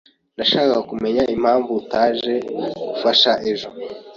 Ndashaka 0.35 0.77
kumenya 0.89 1.23
impamvu 1.35 1.69
utaje 1.81 2.33
gufasha 2.87 3.31
ejo. 3.51 3.67